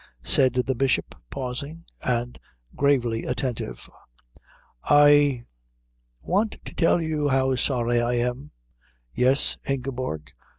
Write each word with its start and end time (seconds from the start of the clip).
said 0.23 0.53
the 0.55 0.73
Bishop, 0.73 1.13
pausing 1.29 1.85
and 2.01 2.39
gravely 2.75 3.23
attentive. 3.23 3.87
"I 4.83 5.45
want 6.23 6.57
to 6.65 6.73
tell 6.73 6.99
you 6.99 7.29
how 7.29 7.53
sorry 7.53 8.01
I 8.01 8.13
am." 8.15 8.49
"Yes, 9.13 9.59
Ingeborg?" 9.69 10.31